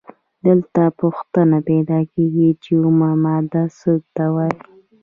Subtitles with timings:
[0.45, 4.57] دلته پوښتنه پیدا کیږي چې اومه ماده څه ته وايي؟